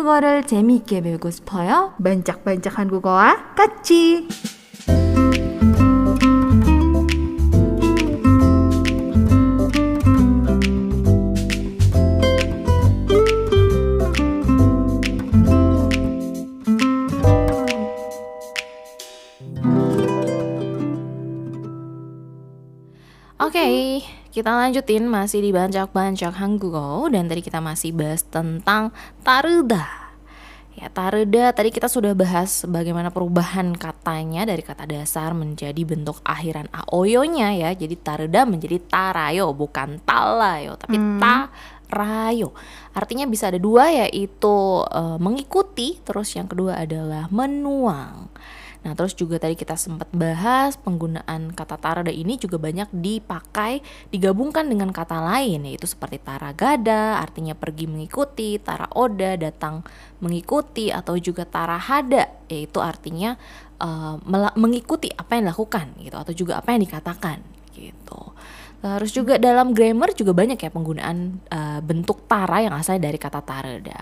[0.00, 1.92] 한국어를 재미있게 배우고 싶어요?
[2.02, 4.26] 반짝반짝 한국어와 같이.
[24.40, 28.88] Kita lanjutin masih di bancak-bancak Hanggugo dan tadi kita masih bahas tentang
[29.20, 29.84] taruda.
[30.72, 36.72] Ya, taruda tadi kita sudah bahas bagaimana perubahan katanya dari kata dasar menjadi bentuk akhiran
[36.72, 37.70] aoyonya ya.
[37.76, 41.20] Jadi taruda menjadi tarayo bukan talayo tapi hmm.
[41.20, 42.56] tarayo.
[42.96, 44.56] Artinya bisa ada dua yaitu
[44.88, 48.32] uh, mengikuti terus yang kedua adalah menuang.
[48.80, 54.72] Nah, terus juga tadi kita sempat bahas penggunaan kata tarada ini juga banyak dipakai digabungkan
[54.72, 59.84] dengan kata lain yaitu seperti taragada artinya pergi mengikuti, tara oda datang
[60.24, 63.36] mengikuti atau juga tarahada yaitu artinya
[63.84, 64.16] uh,
[64.56, 67.38] mengikuti apa yang dilakukan gitu atau juga apa yang dikatakan
[67.76, 68.32] gitu.
[68.80, 73.44] Terus juga dalam grammar juga banyak ya penggunaan uh, bentuk tara yang asalnya dari kata
[73.44, 74.00] tarada.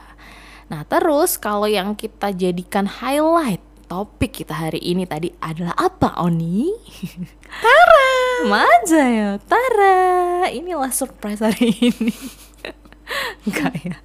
[0.70, 6.68] Nah, terus kalau yang kita jadikan highlight topik kita hari ini tadi adalah apa Oni?
[7.64, 8.12] Tara.
[8.46, 10.46] Maja ya, Tara.
[10.52, 12.12] Inilah surprise hari ini.
[13.48, 13.96] Enggak ya.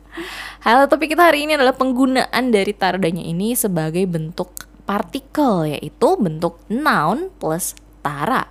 [0.63, 6.63] Hal topik kita hari ini adalah penggunaan dari taradanya ini sebagai bentuk partikel yaitu bentuk
[6.71, 8.47] noun plus tara.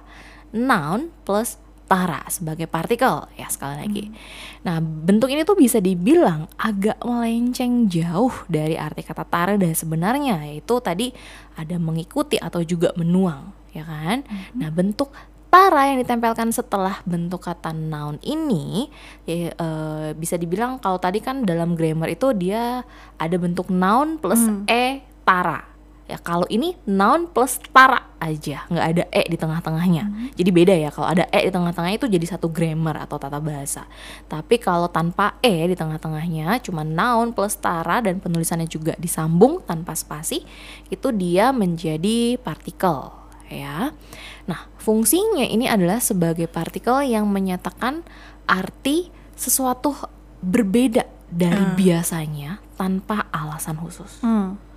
[0.53, 4.05] Noun plus tara sebagai partikel ya sekali lagi.
[4.09, 4.17] Hmm.
[4.65, 10.43] Nah bentuk ini tuh bisa dibilang agak melenceng jauh dari arti kata tara dan sebenarnya
[10.49, 11.13] yaitu tadi
[11.55, 14.25] ada mengikuti atau juga menuang ya kan.
[14.25, 14.59] Hmm.
[14.59, 15.13] Nah bentuk
[15.53, 18.89] tara yang ditempelkan setelah bentuk kata noun ini
[19.29, 19.69] ya, e,
[20.17, 22.81] bisa dibilang kalau tadi kan dalam grammar itu dia
[23.21, 24.65] ada bentuk noun plus hmm.
[24.65, 25.72] e tara
[26.13, 30.05] ya kalau ini noun plus tara aja nggak ada e di tengah-tengahnya.
[30.05, 30.29] Hmm.
[30.37, 33.89] jadi beda ya kalau ada e di tengah-tengahnya itu jadi satu grammar atau tata bahasa.
[34.29, 39.97] Tapi kalau tanpa e di tengah-tengahnya cuma noun plus tara dan penulisannya juga disambung tanpa
[39.97, 40.45] spasi
[40.93, 43.09] itu dia menjadi partikel
[43.49, 43.97] ya.
[44.45, 48.05] Nah fungsinya ini adalah sebagai partikel yang menyatakan
[48.45, 49.97] arti sesuatu
[50.45, 51.77] berbeda dari hmm.
[51.81, 54.21] biasanya tanpa alasan khusus.
[54.21, 54.72] Hmm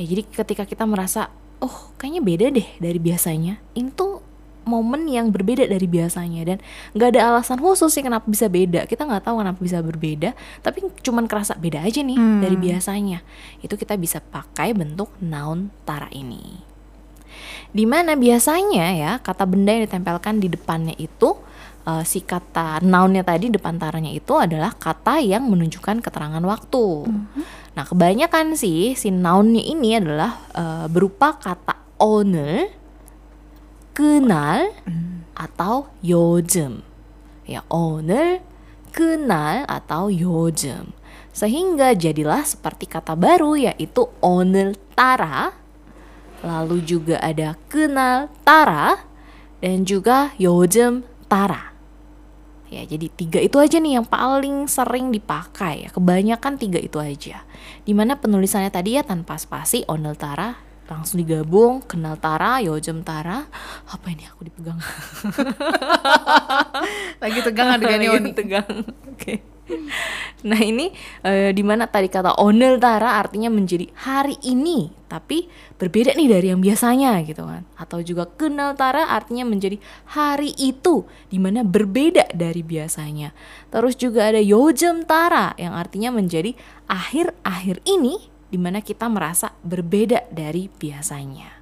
[0.00, 1.28] ya jadi ketika kita merasa
[1.60, 4.24] oh kayaknya beda deh dari biasanya ini tuh
[4.64, 6.58] momen yang berbeda dari biasanya dan
[6.96, 10.32] nggak ada alasan khusus sih kenapa bisa beda kita nggak tahu kenapa bisa berbeda
[10.64, 12.40] tapi cuman kerasa beda aja nih hmm.
[12.40, 13.18] dari biasanya
[13.60, 16.64] itu kita bisa pakai bentuk noun tara ini
[17.70, 21.38] di mana biasanya ya kata benda yang ditempelkan di depannya itu
[21.86, 26.86] uh, si kata nounnya tadi depan taranya itu adalah kata yang menunjukkan keterangan waktu.
[27.08, 27.44] Mm-hmm.
[27.70, 32.66] Nah, kebanyakan sih si nounnya ini adalah uh, berupa kata owner,
[33.94, 34.74] kenal,
[35.38, 36.82] atau yojem.
[37.46, 38.42] Ya, owner,
[38.90, 40.90] kenal, atau yojem.
[41.30, 45.54] Sehingga jadilah seperti kata baru yaitu owner tara,
[46.42, 48.98] lalu juga ada kenal tara,
[49.62, 51.69] dan juga yojem tara.
[52.70, 55.88] Ya, jadi tiga itu aja nih yang paling sering dipakai ya.
[55.90, 57.42] Kebanyakan tiga itu aja.
[57.82, 60.54] Di mana penulisannya tadi ya tanpa spasi, onel tara,
[60.86, 63.50] langsung digabung, kenal tara, yojem tara.
[63.90, 64.78] Apa ini aku dipegang?
[67.22, 68.70] Lagi tegang adegannya Lagi tegang.
[68.86, 69.18] Oke.
[69.18, 69.36] Okay.
[70.48, 70.88] Nah ini
[71.20, 75.44] e, di mana tadi kata onel tara artinya menjadi hari ini tapi
[75.76, 77.68] berbeda nih dari yang biasanya gitu kan.
[77.76, 79.76] Atau juga kenal tara artinya menjadi
[80.16, 83.36] hari itu di mana berbeda dari biasanya.
[83.68, 86.56] Terus juga ada yojem tara yang artinya menjadi
[86.88, 91.59] akhir-akhir ini di mana kita merasa berbeda dari biasanya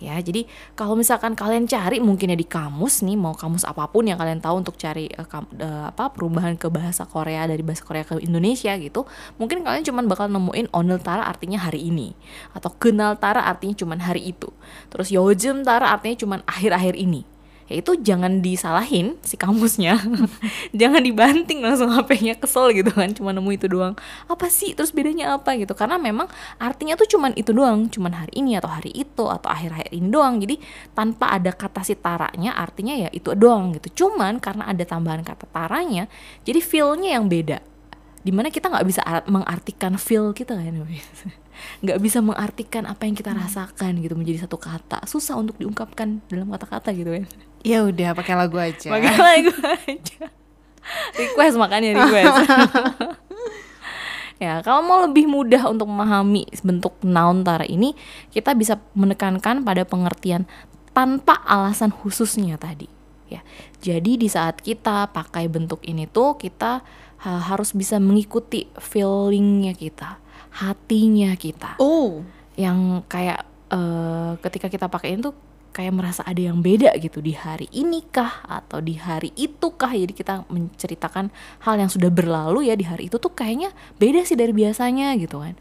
[0.00, 0.48] ya jadi
[0.78, 4.40] kalau misalkan kalian cari mungkin ya di kamus nih mau kamus apa pun yang kalian
[4.40, 8.20] tahu untuk cari uh, kam, uh, apa perubahan ke bahasa Korea dari bahasa Korea ke
[8.22, 9.04] Indonesia gitu
[9.36, 12.16] mungkin kalian cuma bakal nemuin onel tara artinya hari ini
[12.52, 14.48] atau kenal tara artinya cuma hari itu.
[14.92, 17.35] Terus yojem tara artinya cuma akhir-akhir ini
[17.66, 19.98] ya itu jangan disalahin si kamusnya.
[20.80, 23.98] Jangan dibanting langsung HP-nya kesel gitu kan cuma nemu itu doang.
[24.30, 24.74] Apa sih?
[24.78, 25.74] Terus bedanya apa gitu?
[25.74, 26.30] Karena memang
[26.62, 30.38] artinya tuh cuman itu doang cuman hari ini atau hari itu atau akhir-akhir ini doang.
[30.38, 30.62] Jadi
[30.94, 34.06] tanpa ada kata si taranya artinya ya itu doang gitu.
[34.06, 36.06] Cuman karena ada tambahan kata taranya
[36.46, 37.58] jadi feelnya yang beda.
[38.22, 40.82] Di mana kita nggak bisa mengartikan feel kita kan
[41.84, 43.40] nggak bisa mengartikan apa yang kita hmm.
[43.42, 45.02] rasakan gitu menjadi satu kata.
[45.10, 47.26] Susah untuk diungkapkan dalam kata-kata gitu kan
[47.66, 48.86] ya udah pakai lagu aja.
[48.86, 50.24] Pakai lagu aja.
[51.18, 52.36] Request makanya request.
[54.36, 57.96] Ya, kalau mau lebih mudah untuk memahami bentuk noun tara ini,
[58.28, 60.44] kita bisa menekankan pada pengertian
[60.92, 62.84] tanpa alasan khususnya tadi.
[63.32, 63.40] Ya,
[63.80, 66.84] jadi di saat kita pakai bentuk ini tuh kita
[67.24, 70.20] ha- harus bisa mengikuti feelingnya kita,
[70.60, 71.80] hatinya kita.
[71.80, 72.20] Oh,
[72.60, 73.40] yang kayak
[73.72, 75.32] eh, ketika kita pakai itu
[75.76, 79.92] kayak merasa ada yang beda gitu di hari ini kah atau di hari itu kah.
[79.92, 81.28] Jadi kita menceritakan
[81.68, 85.44] hal yang sudah berlalu ya di hari itu tuh kayaknya beda sih dari biasanya gitu
[85.44, 85.52] kan.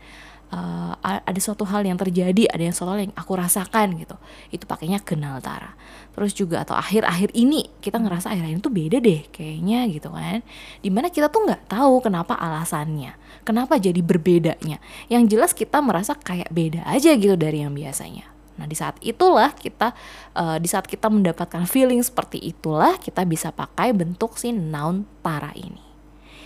[0.55, 4.15] A- ada suatu hal yang terjadi ada yang suatu hal yang aku rasakan gitu.
[4.55, 5.75] Itu pakainya kenal tara.
[6.15, 10.47] Terus juga atau akhir-akhir ini kita ngerasa akhir ini beda deh kayaknya gitu kan.
[10.79, 14.79] Di mana kita tuh nggak tahu kenapa alasannya kenapa jadi berbedanya.
[15.11, 19.51] Yang jelas kita merasa kayak beda aja gitu dari yang biasanya nah di saat itulah
[19.51, 19.91] kita
[20.35, 25.51] eh, di saat kita mendapatkan feeling seperti itulah kita bisa pakai bentuk si noun tara
[25.55, 25.85] ini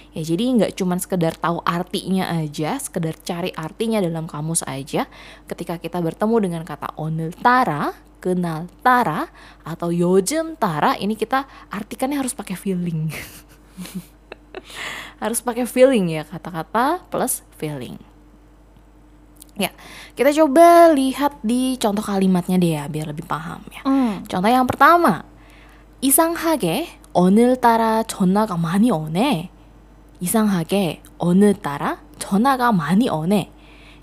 [0.10, 5.06] Ya jadi nggak cuma sekedar tahu artinya aja, sekedar cari artinya dalam kamus aja.
[5.46, 9.30] Ketika kita bertemu dengan kata onel tara, kenal tara,
[9.62, 13.14] atau yojem tara, ini kita artikannya harus pakai feeling.
[15.22, 18.02] harus pakai feeling ya kata-kata plus feeling.
[19.59, 19.71] Ya,
[20.19, 23.87] kita coba lihat di contoh kalimatnya deh ya biar lebih paham ya.
[23.87, 24.27] Hmm.
[24.27, 25.23] contoh yang pertama,
[26.03, 29.51] 이상하게 오늘따라 전화가 많이 오네.
[30.19, 33.55] 이상하게 오늘따라 전화가 많이 오네.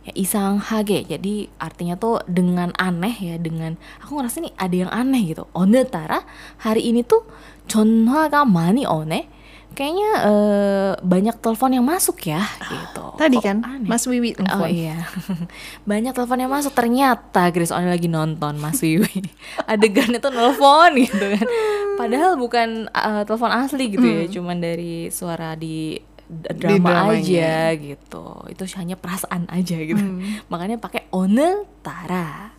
[0.01, 5.30] Ya, 이상하게 jadi artinya tuh dengan aneh ya dengan aku ngerasa nih ada yang aneh
[5.30, 5.45] gitu.
[5.54, 6.25] 오늘따라
[6.57, 7.28] hari ini tuh
[7.68, 9.30] 전화가 많이 오네.
[9.75, 13.07] Kayaknya eh, banyak telepon yang masuk ya gitu.
[13.16, 13.88] Tadi Kok kan aneh?
[13.88, 14.68] Mas Wiwi Oh telepon.
[14.68, 15.00] iya
[15.83, 19.31] Banyak telepon yang masuk Ternyata Grace Only lagi nonton Mas Wiwi
[19.63, 21.48] Adegannya tuh nelfon gitu kan
[21.95, 27.16] Padahal bukan uh, telepon asli gitu ya Cuman dari suara di d- drama dramanya.
[27.16, 30.04] aja gitu Itu hanya perasaan aja gitu
[30.48, 32.51] Makanya pakai 오늘 따라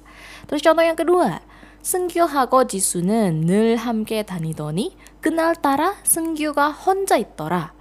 [0.49, 1.45] Terus contoh yang kedua
[1.83, 7.73] 승규하고 지수는 늘 함께 다니더니 그날따라 승규가 혼자 있더라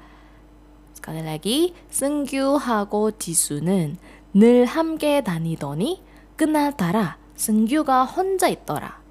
[1.01, 3.97] sekali lagi, 승규하고 지수는
[4.37, 6.05] 늘 함께 다니더니
[6.37, 9.01] 그날따라 승규가 혼자 있더라.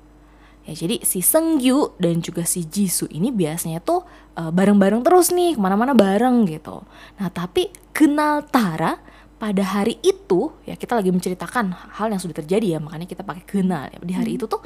[0.63, 4.07] Ya, jadi si Sengyu dan juga si Jisoo ini biasanya tuh
[4.39, 6.87] eh, bareng-bareng terus nih kemana-mana bareng gitu.
[7.19, 8.95] Nah tapi kenal Tara
[9.41, 13.43] pada hari itu ya kita lagi menceritakan hal yang sudah terjadi ya makanya kita pakai
[13.49, 13.99] kenal ya.
[14.05, 14.61] di hari itu tuh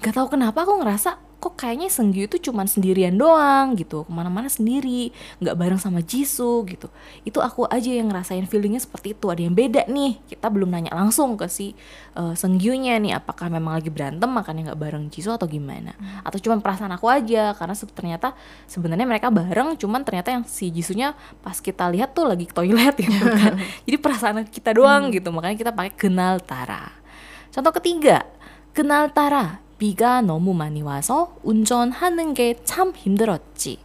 [0.00, 4.52] gak tahu kenapa aku ngerasa kok kayaknya Sengyu itu cuman sendirian doang gitu ke mana-mana
[4.52, 5.08] sendiri
[5.40, 6.92] nggak bareng sama Jisoo gitu.
[7.24, 10.20] Itu aku aja yang ngerasain feelingnya seperti itu ada yang beda nih.
[10.28, 11.72] Kita belum nanya langsung ke si
[12.20, 15.96] uh, Senggyunya nih apakah memang lagi berantem makanya nggak bareng Jisoo atau gimana.
[16.20, 18.36] Atau cuman perasaan aku aja karena ternyata
[18.68, 23.00] sebenarnya mereka bareng cuman ternyata yang si Jisunya pas kita lihat tuh lagi ke toilet
[23.00, 23.56] gitu kan.
[23.88, 27.00] Jadi perasaan kita doang gitu makanya kita pakai kenal Tara.
[27.48, 28.28] Contoh ketiga
[28.76, 33.79] kenal Tara 비가 너무 많이 와서 운전하는 게 참 힘들었지.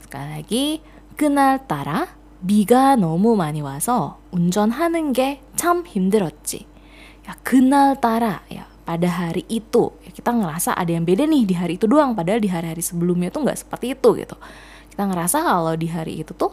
[0.00, 0.64] sekali lagi
[1.16, 2.08] 그날따라
[2.46, 6.66] 비가 너무 많이 와서 운전하는 게 참 힘들었지.
[7.22, 11.78] Ya 그날따라 ya pada hari itu ya, kita ngerasa ada yang beda nih di hari
[11.78, 14.36] itu doang padahal di hari-hari sebelumnya tuh nggak seperti itu gitu.
[14.90, 16.52] Kita ngerasa kalau di hari itu tuh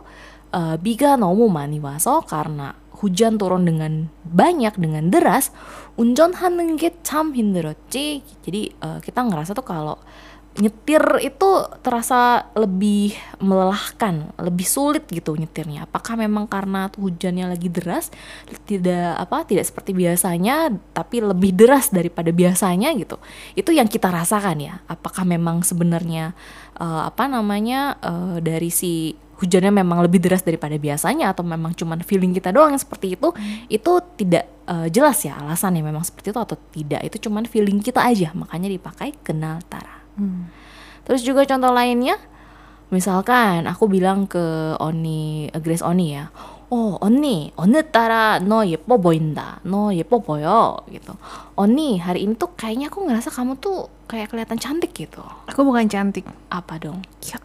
[0.54, 5.56] eh, 비가 너무 많이 와서 karena hujan turun dengan banyak dengan deras
[5.98, 8.22] 운전하는 게 참 힘들었지.
[8.46, 9.98] Jadi eh, kita ngerasa tuh kalau
[10.60, 11.50] nyetir itu
[11.86, 15.88] terasa lebih melelahkan, lebih sulit gitu nyetirnya.
[15.88, 18.12] Apakah memang karena tuh hujannya lagi deras,
[18.68, 23.22] tidak apa, tidak seperti biasanya, tapi lebih deras daripada biasanya gitu.
[23.56, 24.76] Itu yang kita rasakan ya.
[24.90, 26.36] Apakah memang sebenarnya
[26.76, 32.03] eh, apa namanya eh, dari si hujannya memang lebih deras daripada biasanya atau memang cuman
[32.07, 33.35] feeling kita doang yang seperti itu
[33.67, 37.01] itu tidak uh, jelas ya alasannya memang seperti itu atau tidak.
[37.07, 40.05] Itu cuman feeling kita aja makanya dipakai kenal tara.
[40.15, 40.47] Hmm.
[41.03, 42.15] terus juga contoh lainnya
[42.95, 46.31] misalkan aku bilang ke Oni eh, Grace Oni ya
[46.71, 51.15] oh Oni Oni tara no yepo boinda no yepo boyo gitu.
[51.59, 55.23] Oni hari ini tuh kayaknya aku ngerasa kamu tuh kayak kelihatan cantik gitu.
[55.51, 56.27] Aku bukan cantik.
[56.51, 57.03] Apa dong?
[57.27, 57.43] Ya.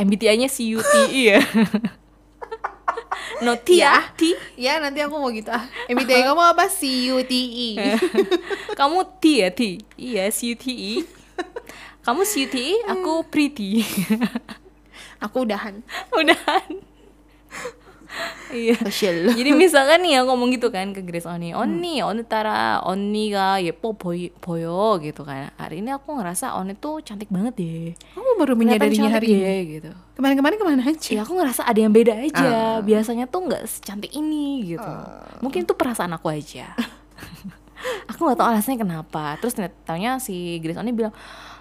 [0.00, 1.40] MBTI-nya CUTI ya.
[3.44, 4.32] no T ya, T.
[4.56, 5.64] Ya nanti aku mau gitu ah.
[5.88, 6.64] MBTI kamu apa?
[6.72, 7.32] C U T
[7.68, 7.68] E.
[8.72, 9.84] Kamu T ya T.
[10.00, 11.04] Iya CUTI.
[12.00, 13.84] Kamu CUTI, aku pretty.
[15.20, 15.84] Aku udahan.
[16.16, 16.89] Udahan
[18.54, 18.76] iya.
[19.34, 21.60] Jadi misalkan nih ya ngomong gitu kan ke Grace Oni, hmm.
[21.60, 22.08] Oni, hmm.
[22.10, 25.54] Oni tara, Oni ga ya, yepo boy, boyo gitu kan.
[25.56, 27.92] Hari ini aku ngerasa Oni tuh cantik banget deh.
[28.16, 29.80] Kamu baru menyadarinya hari ini.
[29.80, 29.90] gitu.
[30.18, 31.10] Kemarin-kemarin ke mana aja?
[31.10, 32.44] Ya aku ngerasa ada yang beda aja.
[32.44, 32.78] Uh.
[32.84, 34.84] Biasanya tuh nggak secantik ini gitu.
[34.84, 35.40] Uh.
[35.40, 36.76] Mungkin tuh perasaan aku aja.
[38.10, 39.38] aku nggak tahu alasannya kenapa.
[39.40, 41.14] Terus ternyata si Grace Oni bilang,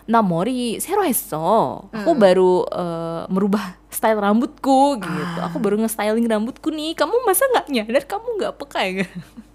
[0.05, 1.89] 나 머리 새로 했어.
[1.93, 5.39] Aku baru eh, merubah style rambutku gitu.
[5.49, 6.93] Aku baru nge-styling rambutku nih.
[6.93, 8.05] Kamu masa nggak nyadar?
[8.05, 9.07] Kamu nggak peka ya?"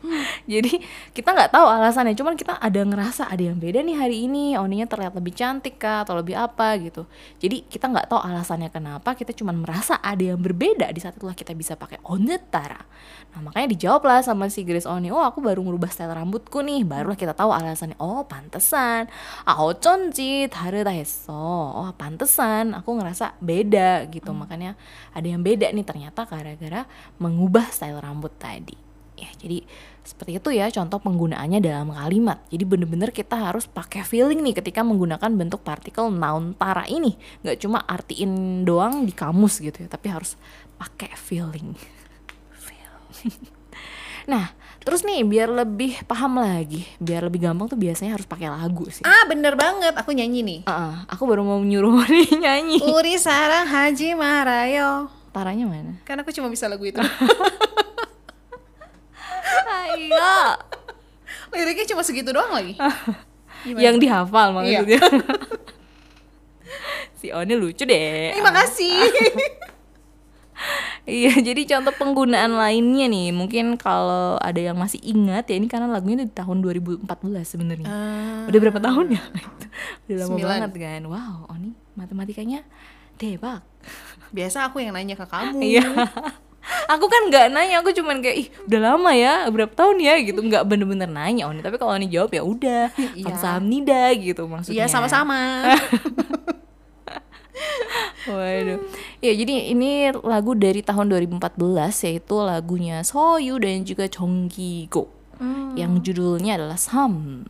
[0.52, 0.80] jadi
[1.14, 2.16] kita nggak tahu alasannya.
[2.16, 4.56] Cuman kita ada ngerasa ada yang beda nih hari ini.
[4.56, 7.04] Oninya terlihat lebih cantik kah atau lebih apa gitu.
[7.38, 9.14] Jadi kita nggak tahu alasannya kenapa.
[9.14, 12.80] Kita cuman merasa ada yang berbeda di saat itulah kita bisa pakai onetara
[13.30, 16.82] nah makanya dijawablah sama si Grace Oni oh aku baru ngerubah style rambutku nih.
[16.82, 17.94] Barulah kita tahu alasannya.
[18.02, 19.06] Oh pantesan.
[19.46, 21.30] Aoconci taredaheso
[21.78, 22.74] oh pantesan.
[22.74, 24.34] Aku ngerasa beda gitu.
[24.34, 24.42] Hmm.
[24.42, 24.74] makanya
[25.14, 26.90] ada yang beda nih ternyata gara-gara
[27.22, 28.74] mengubah style rambut tadi.
[29.14, 29.62] Ya jadi
[30.00, 32.40] seperti itu ya contoh penggunaannya dalam kalimat.
[32.48, 37.14] Jadi bener-bener kita harus pakai feeling nih ketika menggunakan bentuk partikel noun tara ini.
[37.44, 40.40] Nggak cuma artiin doang di kamus gitu ya, tapi harus
[40.80, 41.76] pakai feeling.
[42.56, 42.94] Feel.
[44.32, 48.88] nah, terus nih biar lebih paham lagi, biar lebih gampang tuh biasanya harus pakai lagu
[48.88, 49.04] sih.
[49.04, 50.60] Ah bener banget, aku nyanyi nih.
[50.64, 52.80] Uh-uh, aku baru mau nyuruh nih nyanyi.
[52.80, 55.12] Uri sarang Haji Marayo.
[55.30, 55.94] Taranya mana?
[56.02, 56.98] Kan aku cuma bisa lagu itu.
[60.10, 60.58] Ayo.
[61.54, 62.74] Liriknya cuma segitu doang lagi.
[63.66, 63.82] Gimana?
[63.82, 64.82] Yang dihafal maksudnya.
[64.86, 65.02] Iya.
[67.20, 68.32] si Oni lucu deh.
[68.32, 68.96] Terima kasih.
[71.08, 75.88] Iya, jadi contoh penggunaan lainnya nih, mungkin kalau ada yang masih ingat ya ini karena
[75.88, 77.08] lagunya di tahun 2014
[77.44, 77.88] sebenarnya.
[77.88, 78.44] Ah.
[78.44, 79.22] Udah berapa tahun ya?
[80.06, 80.48] Udah lama Sembilan.
[80.48, 81.00] banget kan.
[81.08, 82.60] Wow, Oni matematikanya
[83.16, 83.64] debak.
[84.30, 85.58] Biasa aku yang nanya ke kamu.
[85.64, 85.84] Iya.
[86.90, 90.42] Aku kan nggak nanya, aku cuman kayak ih udah lama ya, berapa tahun ya gitu,
[90.42, 91.62] nggak bener-bener nanya Oni.
[91.62, 93.24] Tapi kalau Oni jawab ya udah, Iya.
[93.30, 94.82] kamsahamnida gitu maksudnya.
[94.82, 95.38] Iya sama-sama.
[98.28, 98.78] Waduh.
[99.24, 105.08] Ya, jadi ini lagu dari tahun 2014 yaitu lagunya Soyu dan juga Jonggigo.
[105.72, 107.44] Yang judulnya adalah Sam.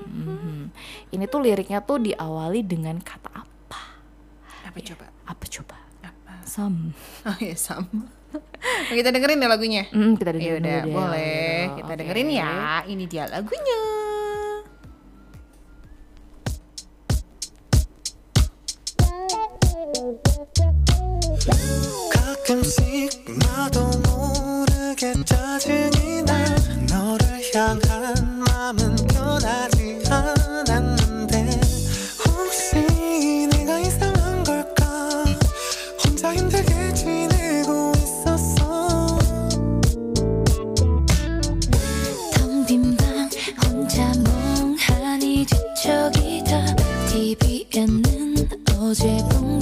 [0.00, 0.72] Mhm.
[1.12, 3.80] Ini tuh liriknya tuh diawali dengan kata apa?
[4.64, 5.06] Apa coba?
[5.28, 5.76] Apa coba?
[6.00, 6.32] Apa?
[6.48, 6.96] Sam.
[7.28, 8.08] Oh ya sama.
[8.89, 9.83] Kita dengerin ya lagunya.
[9.89, 11.15] Mm, kita Ya dengerin udah, dulu deh boleh.
[11.63, 11.75] lagunya.
[11.77, 11.99] Kita Oke.
[12.01, 12.51] dengerin ya.
[12.85, 13.79] Ini dia lagunya.
[22.11, 26.33] 가끔씩 나도 모르게 짜증이 나
[26.91, 30.52] 너를 향한 마음은 변하지 않았
[47.14, 48.02] TV에는
[48.76, 49.60] 어제 본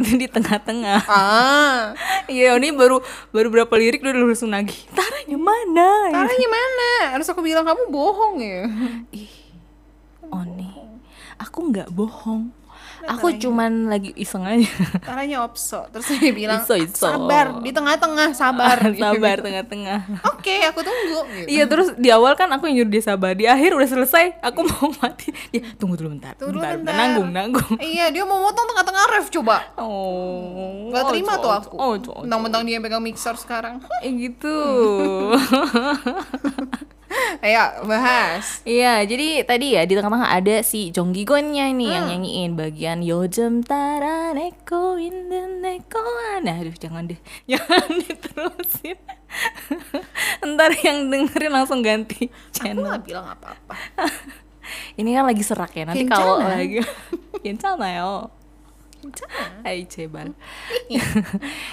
[0.00, 1.04] Itu di tengah-tengah.
[1.04, 1.92] Ah,
[2.24, 4.76] Iya, Oni baru baru berapa lirik udah langsung nagih.
[4.90, 5.88] Taranya mana?
[6.08, 6.90] taranya mana?
[7.12, 8.64] Harus aku bilang kamu bohong ya.
[10.30, 10.70] Oni,
[11.36, 12.48] aku nggak bohong.
[13.08, 14.68] Aku cuman lagi iseng aja.
[15.00, 15.88] Taranya opso.
[15.88, 17.08] Terus dia bilang, Iso, iso.
[17.08, 17.62] sabar.
[17.64, 18.76] Di tengah-tengah, sabar.
[19.02, 20.20] sabar tengah-tengah.
[20.28, 21.20] Oke, aku tunggu.
[21.30, 21.48] Gitu.
[21.48, 24.88] Iya terus di awal kan aku nyuruh dia sabar Di akhir udah selesai Aku mau
[25.00, 26.94] mati Dia tunggu dulu bentar Tunggu dulu bentar, bentar.
[26.96, 29.56] Nanggung nanggung Iya, dia mau motong tengah-tengah ref coba.
[29.76, 31.74] Oh Gak terima ojo, tuh aku.
[31.76, 32.22] Ojo ojo.
[32.26, 33.78] Mentang-mentang dia pegang mixer sekarang.
[34.02, 34.54] Eh gitu
[37.44, 38.62] Ayo bahas.
[38.62, 41.94] Iya, jadi tadi ya di tengah-tengah ada si Jonggi nya ini hmm.
[41.94, 46.02] yang nyanyiin bagian Yojem Tara Neko Inden Neko.
[46.42, 47.18] Nah, aduh jangan deh,
[47.50, 48.98] jangan diterusin.
[50.54, 52.86] Ntar yang dengerin langsung ganti channel.
[52.86, 53.74] Aku gak bilang apa-apa.
[54.94, 56.54] ini kan lagi serak ya nanti kalau kan?
[56.54, 56.82] lagi.
[57.42, 58.10] Kencana ya.
[59.64, 60.36] Hai Cebal
[60.92, 61.00] ya,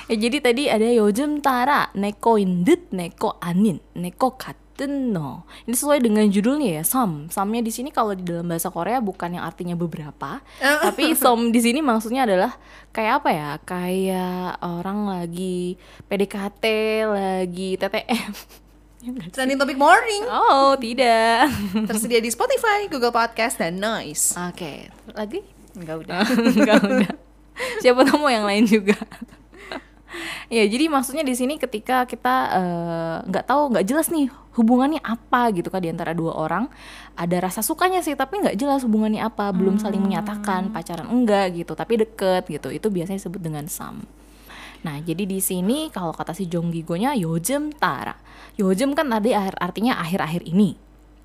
[0.07, 5.43] eh, Jadi tadi ada Yojem Tara Neko Indit Neko Anin Neko Kat 은 no.
[5.65, 7.25] Ini sesuai dengan judulnya ya, som.
[7.33, 11.57] Somnya di sini kalau di dalam bahasa Korea bukan yang artinya beberapa, tapi som di
[11.57, 12.53] sini maksudnya adalah
[12.93, 13.49] kayak apa ya?
[13.65, 16.63] Kayak orang lagi PDKT,
[17.09, 18.31] lagi TTM.
[18.97, 19.13] Ya?
[19.29, 21.53] Trending Topic Morning Oh, tidak.
[21.85, 24.33] tersedia di Spotify, Google Podcast, dan Noise.
[24.49, 25.45] Oke, lagi?
[25.77, 26.25] Enggak udah.
[26.57, 27.11] Enggak udah.
[27.77, 28.97] Siapa tahu mau yang lain juga.
[30.47, 34.27] Ya, jadi maksudnya di sini ketika kita eh, nggak tahu, nggak jelas nih
[34.57, 36.67] hubungannya apa gitu kan di antara dua orang.
[37.17, 41.73] Ada rasa sukanya sih, tapi nggak jelas hubungannya apa, belum saling menyatakan pacaran enggak gitu,
[41.77, 42.69] tapi deket gitu.
[42.73, 44.05] Itu biasanya disebut dengan sam.
[44.85, 48.13] Nah, jadi di sini kalau kata si Jong Gigo-nya yojem tara.
[48.61, 50.77] Yojem kan tadi akhir- artinya akhir-akhir ini.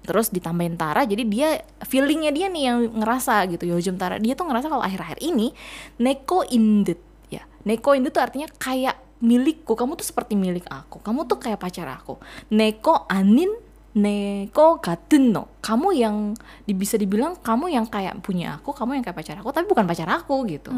[0.02, 1.48] Terus ditambahin Tara, jadi dia
[1.86, 3.70] feelingnya dia nih yang ngerasa gitu.
[3.70, 5.54] Yojem Tara dia tuh ngerasa kalau akhir-akhir ini
[6.02, 6.98] neko indet
[7.30, 7.46] ya.
[7.62, 9.78] Neko indet tuh artinya kayak milikku.
[9.78, 10.98] Kamu tuh seperti milik aku.
[11.00, 12.18] Kamu tuh kayak pacar aku.
[12.50, 13.48] Neko anin
[13.92, 15.62] neko gaten no.
[15.62, 16.34] Kamu yang
[16.66, 20.08] bisa dibilang kamu yang kayak punya aku, kamu yang kayak pacar aku, tapi bukan pacar
[20.08, 20.72] aku gitu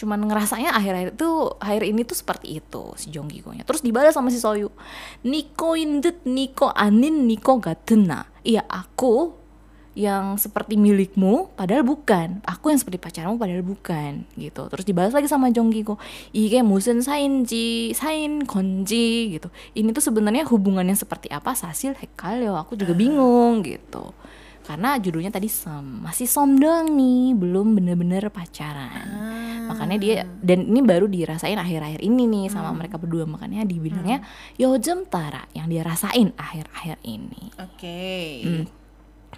[0.00, 1.28] cuman ngerasanya akhir-akhir itu
[1.60, 3.68] akhir ini tuh seperti itu si Jong Gi-go-nya.
[3.68, 4.72] Terus dibalas sama si Soyu.
[5.28, 8.24] Niko indet Niko anin Niko gatena.
[8.40, 9.36] Iya aku
[9.98, 12.38] yang seperti milikmu padahal bukan.
[12.46, 14.70] Aku yang seperti pacarmu padahal bukan gitu.
[14.70, 15.82] Terus dibalas lagi sama Jonggi
[16.30, 19.50] Ike musen sainji sain konji gitu.
[19.74, 21.58] Ini tuh sebenarnya hubungannya seperti apa?
[21.58, 24.14] Sasil hekal yo aku juga bingung gitu.
[24.62, 26.06] Karena judulnya tadi som.
[26.06, 29.08] Masih som doang nih belum bener-bener pacaran.
[29.10, 29.38] Ah.
[29.70, 32.78] makanya dia dan ini baru dirasain akhir-akhir ini nih sama hmm.
[32.78, 33.26] mereka berdua.
[33.26, 34.58] Makanya dibilangnya hmm.
[34.62, 37.54] yojem tara yang dia rasain akhir-akhir ini.
[37.58, 37.78] Oke.
[37.78, 38.30] Okay.
[38.46, 38.79] hmm.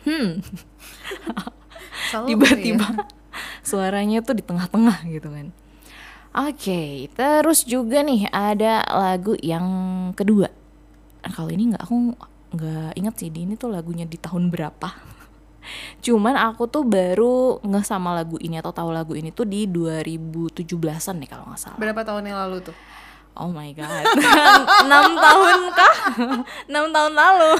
[2.12, 3.06] Selalu tiba-tiba gitu ya.
[3.62, 5.46] suaranya tuh di tengah-tengah gitu kan
[6.32, 6.82] oke
[7.14, 9.64] terus juga nih ada lagu yang
[10.12, 10.50] kedua
[11.22, 12.18] Nah, kalau ini nggak aku
[12.52, 14.90] nggak inget sih ini tuh lagunya di tahun berapa
[16.04, 21.14] cuman aku tuh baru nge sama lagu ini atau tahu lagu ini tuh di 2017an
[21.22, 22.76] nih kalau nggak salah Berapa tahun yang lalu tuh?
[23.32, 24.04] Oh my god,
[24.84, 25.94] 6 tahun kah?
[26.68, 27.50] 6 tahun lalu.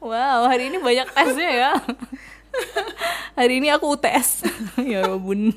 [0.00, 1.72] Wow, hari ini banyak tesnya ya.
[3.34, 4.44] hari ini aku UTS.
[4.80, 5.52] ya robun.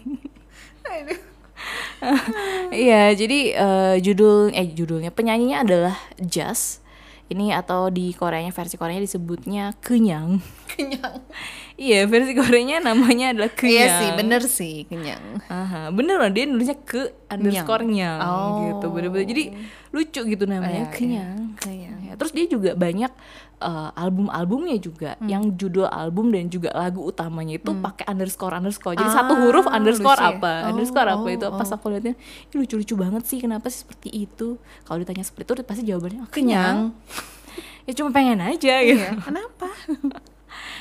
[2.71, 6.82] Iya, jadi eh, judul eh judulnya penyanyinya adalah Just.
[7.29, 10.41] Ini atau di Koreanya versi Koreanya disebutnya Kenyang.
[10.65, 11.21] Kenyang.
[11.77, 13.69] Iya, versi Koreanya namanya adalah Kenyang.
[13.77, 15.21] Iya sih, bener sih, kenyang.
[15.45, 18.65] Aha, bener loh dia nulisnya ke underscore nyang Oh.
[18.65, 19.43] gitu bener-bener jadi
[19.93, 21.78] lucu gitu namanya Iya, kenyang Kenyang.
[22.19, 23.12] Terus dia juga banyak
[23.60, 25.27] eh, album-albumnya juga Hmm.
[25.27, 29.65] yang judul album dan juga lagu utamanya itu pakai underscore underscore jadi satu Ah, huruf
[29.65, 31.75] underscore lucu apa Oh, underscore apa oh, itu pas oh.
[31.75, 35.84] aku liatnya ini lucu-lucu banget sih kenapa sih seperti itu kalau ditanya seperti itu pasti
[35.84, 36.77] jawabannya "Ah, Kenyang.
[37.88, 39.19] ya cuma pengen aja gitu Iya.
[39.19, 39.67] Kenapa?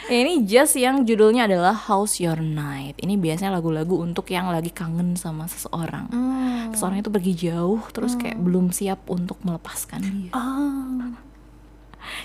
[0.07, 2.95] Ya, ini Just yang judulnya adalah How's Your Night.
[2.97, 6.09] Ini biasanya lagu-lagu untuk yang lagi kangen sama seseorang.
[6.09, 6.71] Hmm.
[6.71, 10.31] Seseorang itu pergi jauh, terus kayak belum siap untuk melepaskan dia.
[10.31, 11.27] Oh.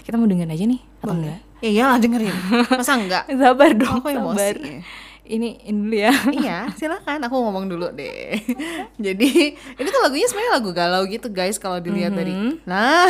[0.02, 1.40] Kita mau dengerin aja nih, atau enggak?
[1.60, 2.36] Ya iyalah dengerin.
[2.70, 3.24] Masa enggak?
[3.42, 4.56] Sabar dong, Aku emosi sabar.
[4.60, 4.82] ya.
[5.24, 6.12] Ini, ini dulu ya.
[6.36, 8.36] iya, silakan aku ngomong dulu deh.
[9.08, 12.36] Jadi, ini tuh lagunya sebenarnya lagu galau gitu guys kalau dilihat dari
[12.68, 13.08] Nah,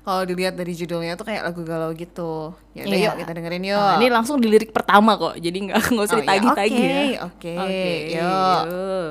[0.00, 2.54] kalau dilihat dari judulnya tuh kayak lagu galau gitu.
[2.70, 3.08] Ya udah Iya.
[3.08, 3.82] yuk kita dengerin yuk.
[3.82, 6.26] Nah, ini langsung di lirik pertama kok, jadi nggak nggak usah Oh, iya.
[6.28, 7.18] ditagih-tagih Oke, ya.
[7.20, 8.62] oke, Oke, yuk.
[8.70, 9.10] yuk.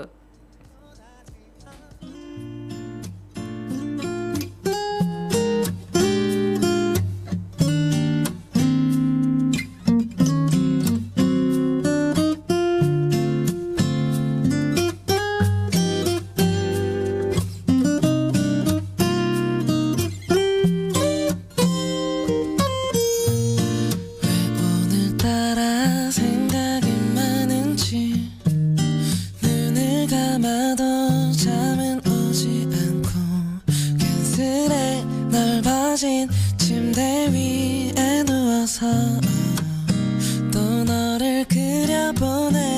[42.13, 42.68] 지나보내.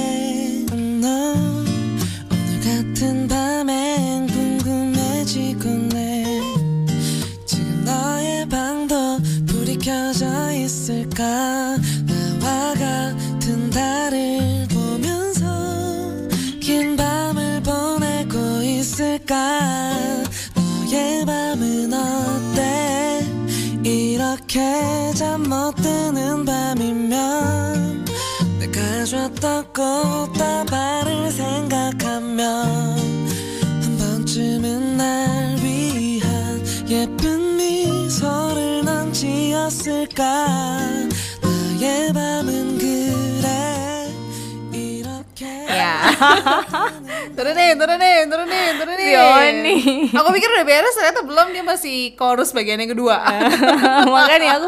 [47.37, 49.07] turunin, turunin, turunin, turunin.
[49.07, 49.75] Sioni.
[50.13, 53.21] Aku pikir udah beres, ternyata belum dia masih chorus bagian yang kedua.
[54.13, 54.67] Makanya aku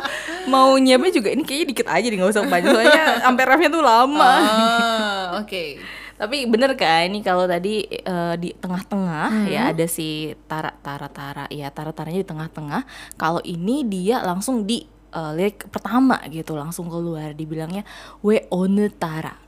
[0.50, 3.84] mau nyiapnya juga ini kayaknya dikit aja nih nggak usah banyak soalnya sampai refnya tuh
[3.84, 4.34] lama.
[4.34, 5.64] Ah, oke.
[6.14, 11.46] Tapi bener kan ini kalau tadi eh, di tengah-tengah ya ada si Tara Tara Tara
[11.50, 12.82] ya Tara Taranya di tengah-tengah.
[13.20, 17.84] Kalau ini dia langsung di eh, lirik pertama gitu langsung keluar dibilangnya
[18.24, 19.43] we one Tara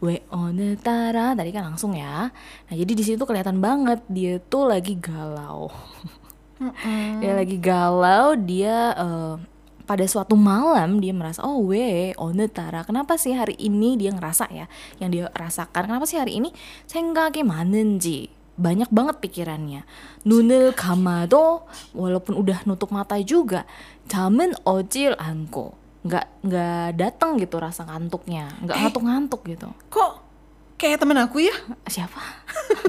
[0.00, 2.28] we on tara tadi kan langsung ya.
[2.68, 5.72] Nah jadi di situ kelihatan banget dia tuh lagi galau.
[6.56, 7.20] Mm-hmm.
[7.20, 9.36] dia lagi galau dia uh,
[9.84, 14.48] pada suatu malam dia merasa oh we on tara kenapa sih hari ini dia ngerasa
[14.48, 14.64] ya
[14.96, 15.84] yang dia rasakan?
[15.84, 16.48] Kenapa sih hari ini?
[16.88, 19.84] Saya nggak manenji banyak banget pikirannya.
[20.24, 23.68] Nunel kamado walaupun udah nutup mata juga,
[24.08, 30.12] jamin ojil angko nggak nggak datang gitu rasa ngantuknya nggak ngantuk-ngantuk gitu Kok
[30.78, 31.56] kayak temen aku ya?
[31.86, 32.20] siapa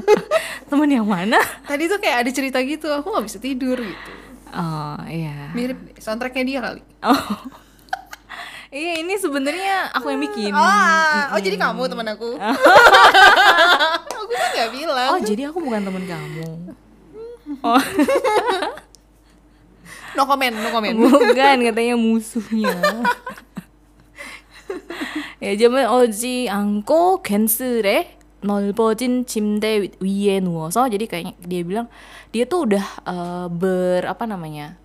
[0.69, 4.11] temen yang mana Tadi tuh kayak ada cerita gitu, aku nggak bisa tidur gitu.
[4.51, 6.81] oh iya Mirip soundtracknya dia kali.
[7.01, 7.17] Oh.
[8.67, 10.51] Iya ini sebenarnya aku yang bikin.
[10.51, 12.35] Ah, oh jadi kamu teman aku.
[14.19, 15.07] aku kan nggak bilang.
[15.15, 16.75] Oh jadi aku bukan temen kamu
[20.16, 20.96] No comment, no comment.
[20.96, 22.76] Bukan katanya musuhnya.
[25.42, 31.86] 예, 예전에 오지 않고 괜스레 넓어진 침대 위에 누워서 jadi kayaknya dia bilang
[32.30, 34.78] dia tuh udah eh, ber apa namanya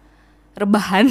[0.57, 1.09] rebahan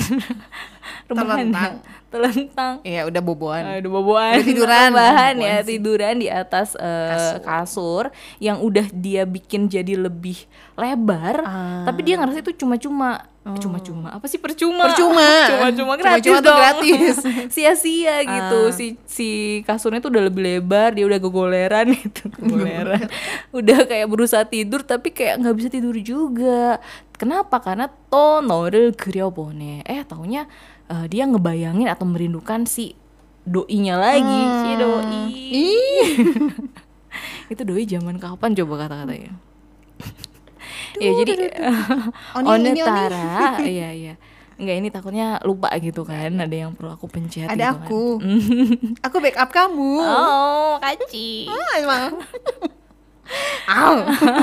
[1.10, 1.74] rebahan Telentang.
[2.11, 2.83] telentang.
[2.83, 3.63] Iya udah boboan.
[3.63, 4.33] Uh, udah boboan.
[4.35, 4.89] Udah tiduran.
[4.99, 5.79] Bahan ya sih.
[5.79, 7.39] tiduran di atas uh, kasur.
[7.41, 8.03] kasur
[8.43, 10.43] yang udah dia bikin jadi lebih
[10.75, 11.83] lebar ah.
[11.85, 13.31] tapi dia ngerasa itu cuma-cuma.
[13.41, 13.57] Oh.
[13.57, 14.13] cuma-cuma.
[14.13, 14.85] Apa sih percuma?
[14.85, 15.25] Percuma.
[15.49, 16.59] Cuma-cuma gratis cuma -cuma dong.
[16.61, 17.15] gratis.
[17.57, 18.59] Sia-sia gitu.
[18.69, 18.75] Ah.
[18.75, 19.29] si si
[19.65, 22.29] kasurnya tuh udah lebih lebar dia udah gogoleran gitu.
[22.37, 23.09] Gogoleran
[23.49, 26.77] udah kayak berusaha tidur tapi kayak nggak bisa tidur juga.
[27.17, 27.57] Kenapa?
[27.65, 30.45] Karena tonore geriobone eh taunya
[30.91, 32.93] eh, dia ngebayangin atau merindukan si
[33.47, 34.41] doinya lagi.
[34.61, 35.23] Si doi.
[37.51, 39.31] Itu doi zaman kapan coba kata-katanya?
[40.99, 41.33] Ya jadi
[42.37, 44.13] Oni, onetara iya iya.
[44.61, 46.37] Enggak ini takutnya lupa gitu kan.
[46.37, 47.87] Ada yang perlu aku pencet Ada gitu kan.
[47.87, 48.03] aku.
[49.09, 49.93] aku backup kamu.
[49.97, 51.49] oh kaci.
[51.49, 52.11] Ah, emang.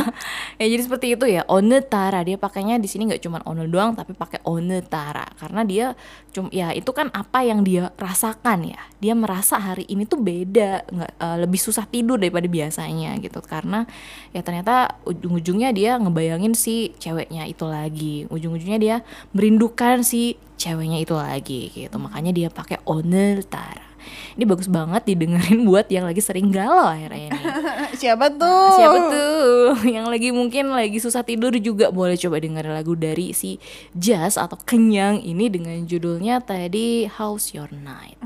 [0.58, 4.10] Ya jadi seperti itu ya onetara dia pakainya di sini nggak cuma one doang tapi
[4.10, 5.86] pakai onetara karena dia
[6.34, 8.80] cum ya itu kan apa yang dia rasakan ya.
[8.98, 13.38] Dia merasa hari ini tuh beda nggak eh, lebih susah tidur daripada biasanya gitu.
[13.38, 13.86] Karena
[14.34, 18.26] ya ternyata ujung-ujungnya dia ngebayangin si ceweknya itu lagi.
[18.26, 18.96] Ujung-ujungnya dia
[19.30, 21.96] merindukan si ceweknya itu lagi gitu.
[22.02, 23.87] Makanya dia pakai onetara
[24.36, 27.40] ini bagus banget didengerin buat yang lagi sering galau akhirnya ini
[28.00, 28.70] Siapa tuh?
[28.78, 33.58] Siapa tuh yang lagi mungkin lagi susah tidur juga boleh coba dengerin lagu dari si
[33.94, 38.20] Jazz atau Kenyang ini dengan judulnya tadi How's Your Night.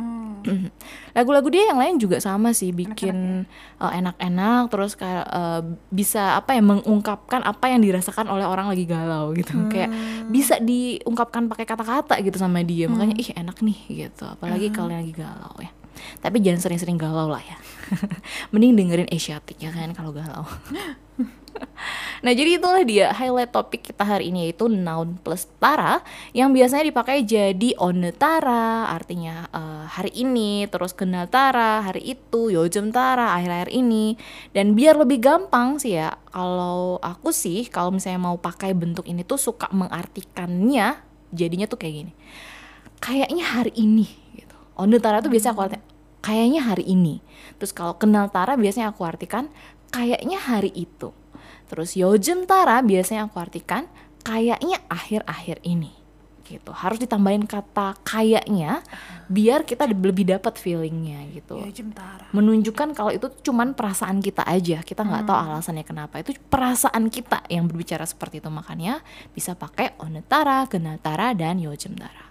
[1.12, 3.44] Lagu-lagu dia yang lain juga sama sih bikin
[3.80, 5.60] uh, enak-enak terus kayak uh,
[5.92, 9.56] bisa apa ya mengungkapkan apa yang dirasakan oleh orang lagi galau gitu.
[9.68, 9.92] Kayak
[10.32, 12.88] bisa diungkapkan pakai kata-kata gitu sama dia.
[12.88, 14.24] Makanya ih enak nih gitu.
[14.24, 15.70] Apalagi kalau yang lagi galau ya.
[16.24, 17.56] Tapi jangan sering-sering galau lah ya.
[18.52, 20.48] Mending dengerin Asiatic ya kan kalau galau.
[22.24, 26.00] nah jadi itulah dia highlight topik kita hari ini yaitu noun plus tara
[26.32, 32.90] yang biasanya dipakai jadi onetara artinya eh, hari ini terus kenal tara hari itu yojem
[32.90, 34.16] tara akhir-akhir ini
[34.56, 39.26] dan biar lebih gampang sih ya kalau aku sih kalau misalnya mau pakai bentuk ini
[39.26, 40.98] tuh suka mengartikannya
[41.32, 42.12] jadinya tuh kayak gini
[43.02, 44.06] kayaknya hari ini
[44.38, 44.54] gitu.
[44.78, 45.82] Onetara tuh biasanya aku artikan
[46.22, 47.18] kayaknya hari ini.
[47.58, 49.50] Terus kalau kenal Tara biasanya aku artikan
[49.90, 51.10] kayaknya hari itu.
[51.72, 53.88] Terus Yojem Tara biasanya aku artikan
[54.20, 55.96] kayaknya akhir-akhir ini.
[56.44, 56.68] Gitu.
[56.68, 58.84] Harus ditambahin kata kayaknya
[59.32, 62.28] biar kita lebih dapat feelingnya gitu Ya, Jemtara.
[62.36, 67.48] menunjukkan kalau itu cuman perasaan kita aja kita nggak tahu alasannya kenapa itu perasaan kita
[67.48, 69.00] yang berbicara seperti itu makanya
[69.32, 72.28] bisa pakai onetara, genatara dan yojemtara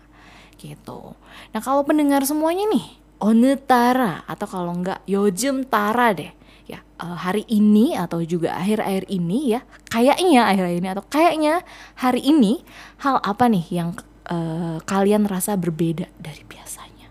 [0.62, 1.18] gitu.
[1.50, 6.32] Nah kalau pendengar semuanya nih onetara atau kalau nggak yojemtara deh
[6.71, 11.55] ya eh, hari ini atau juga akhir-akhir ini ya kayaknya akhir-akhir ini atau kayaknya
[11.95, 12.63] hari ini
[13.01, 13.91] hal apa nih yang
[14.27, 17.09] eh, kalian rasa berbeda dari biasanya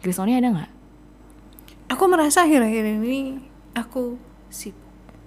[0.00, 0.70] Grisoni ada nggak
[1.92, 3.36] Aku merasa akhir-akhir ini
[3.76, 4.16] aku
[4.48, 4.80] sibuk.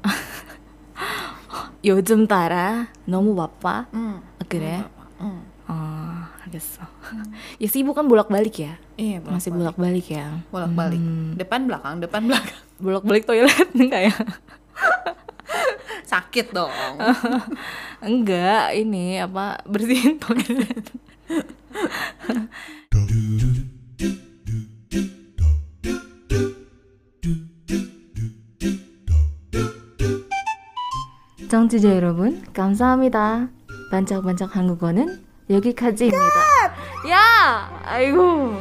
[1.86, 4.22] 요즘 따라 너무 바빠 Hmm.
[4.50, 4.82] 그래
[5.22, 5.46] Hmm.
[5.70, 5.74] 어
[6.46, 6.82] 알겠어
[7.62, 10.02] ya sibuk kan bolak-balik ya Iya, masih bolak-balik.
[10.02, 11.02] bolak-balik ya bolak-balik.
[11.04, 11.32] Hmm.
[11.36, 12.62] Depan belakang, depan belakang.
[12.81, 14.15] Bolak-balik toilet enggak ya
[16.11, 16.73] Sakit dong.
[18.03, 20.91] enggak ini apa bersihin toilet
[31.51, 33.49] 청취자 여러분, 감사합니다.
[33.91, 36.23] 반짝반짝 한국어는 여기까지입니다.
[37.11, 38.55] 야 아이고